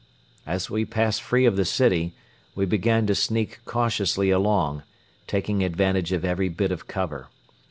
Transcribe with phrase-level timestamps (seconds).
[0.47, 2.15] As we passed free of the city
[2.55, 4.81] we began to sneak cautiously along,
[5.27, 7.27] taking advantage of every bit of cover.